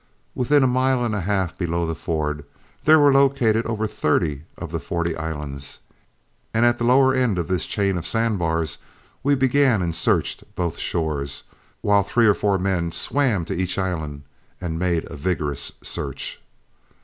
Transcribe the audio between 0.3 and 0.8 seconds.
Within a